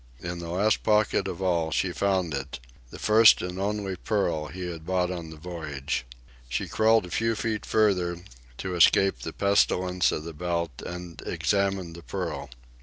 In 0.23 0.39
the 0.39 0.49
last 0.49 0.81
pocket 0.81 1.27
of 1.27 1.43
all 1.43 1.69
she 1.69 1.91
found 1.91 2.33
it, 2.33 2.59
the 2.89 2.97
first 2.97 3.39
and 3.43 3.59
only 3.59 3.95
pearl 3.95 4.47
he 4.47 4.65
had 4.65 4.83
bought 4.83 5.11
on 5.11 5.29
the 5.29 5.37
voyage. 5.37 6.07
She 6.49 6.67
crawled 6.67 7.05
a 7.05 7.11
few 7.11 7.35
feet 7.35 7.67
farther, 7.67 8.17
to 8.57 8.75
escape 8.75 9.19
the 9.19 9.31
pestilence 9.31 10.11
of 10.11 10.23
the 10.23 10.33
belt, 10.33 10.81
and 10.83 11.21
examined 11.27 11.95
the 11.95 12.01
pearl. 12.01 12.49